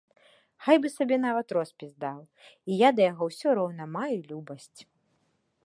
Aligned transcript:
Хай 0.67 0.77
бы 0.85 0.89
сабе 0.93 1.17
нават 1.25 1.47
роспіс 1.57 1.91
даў, 2.05 2.19
і 2.69 2.79
я 2.79 2.89
да 3.01 3.07
яго 3.11 3.23
ўсё 3.29 3.49
роўна 3.61 3.83
маю 3.99 4.17
любасць. 4.33 4.79